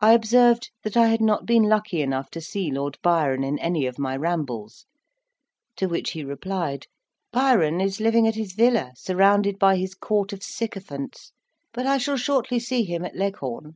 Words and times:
I 0.00 0.12
observed 0.12 0.70
that 0.84 0.96
I 0.96 1.08
had 1.08 1.20
not 1.20 1.44
been 1.44 1.64
lucky 1.64 2.00
enough 2.02 2.30
to 2.30 2.40
see 2.40 2.70
Lord 2.70 2.98
Byron 3.02 3.42
in 3.42 3.58
any 3.58 3.84
of 3.84 3.98
my 3.98 4.16
rambles, 4.16 4.86
to 5.74 5.88
which 5.88 6.12
he 6.12 6.22
replied, 6.22 6.86
"Byron 7.32 7.80
is 7.80 7.98
living 7.98 8.28
at 8.28 8.36
his 8.36 8.52
villa, 8.52 8.92
surrounded 8.94 9.58
by 9.58 9.76
his 9.76 9.96
court 9.96 10.32
of 10.32 10.44
sycophants; 10.44 11.32
but 11.72 11.84
I 11.84 11.98
shall 11.98 12.16
shortly 12.16 12.60
see 12.60 12.84
him 12.84 13.04
at 13.04 13.16
Leghorn." 13.16 13.72